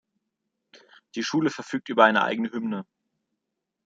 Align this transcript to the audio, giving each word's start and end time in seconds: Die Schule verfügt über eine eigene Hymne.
Die 1.13 1.21
Schule 1.23 1.51
verfügt 1.51 1.89
über 1.89 2.05
eine 2.05 2.23
eigene 2.23 2.51
Hymne. 2.51 2.87